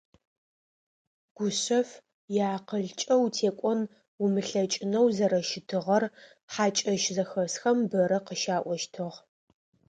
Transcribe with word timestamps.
Гушъэф 1.35 1.89
иакъылкӏэ 2.35 3.15
утекӏон 3.23 3.79
умылъэкӏынэу 4.23 5.07
зэрэщытыгъэр 5.15 6.03
хьакӏэщ 6.53 7.03
зэхэсхэм 7.15 7.77
бэрэ 7.89 8.19
къыщаӏощтыгъ. 8.25 9.17